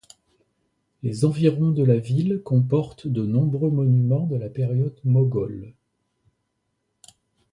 [1.03, 5.75] Les environs de la ville comportent de nombreux monuments de la période moghole.